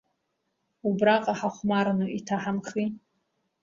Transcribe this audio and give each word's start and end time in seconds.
Убраҟа, 0.87 1.33
ҳахәмарны 1.39 2.05
иҭаҳамхи?! 2.17 2.85